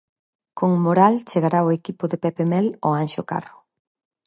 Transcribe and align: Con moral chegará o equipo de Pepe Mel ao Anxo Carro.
Con 0.57 0.71
moral 0.85 1.15
chegará 1.29 1.59
o 1.67 1.73
equipo 1.79 2.03
de 2.11 2.17
Pepe 2.23 2.43
Mel 2.51 2.67
ao 2.83 2.91
Anxo 3.03 3.21
Carro. 3.31 3.59